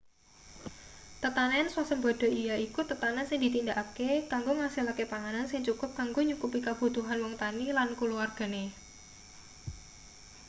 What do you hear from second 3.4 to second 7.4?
ditindakake kanggo ngasilake panganan sing cukup kanggo nyukupi kabutuhan wong